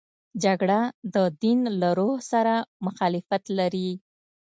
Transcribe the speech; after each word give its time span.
جګړه 0.43 0.79
د 1.13 1.15
دین 1.41 1.59
له 1.79 1.89
روح 1.99 2.15
سره 2.31 2.53
مخالفت 2.85 3.43
لري 3.59 3.89